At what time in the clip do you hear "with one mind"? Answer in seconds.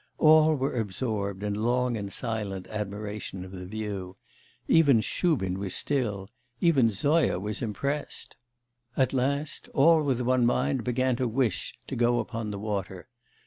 10.01-10.83